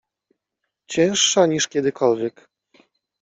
[0.91, 2.47] —Cięższa niż kiedykolwiek.